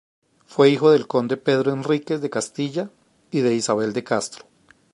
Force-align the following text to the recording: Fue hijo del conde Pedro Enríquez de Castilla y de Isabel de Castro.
Fue 0.47 0.71
hijo 0.71 0.89
del 0.93 1.05
conde 1.05 1.37
Pedro 1.37 1.71
Enríquez 1.73 2.21
de 2.21 2.31
Castilla 2.31 2.89
y 3.29 3.41
de 3.41 3.53
Isabel 3.53 3.93
de 3.93 4.03
Castro. 4.03 4.45